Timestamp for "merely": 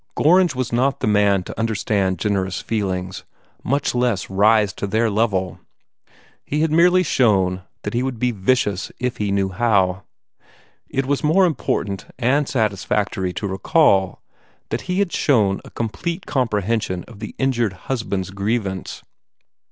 6.71-7.03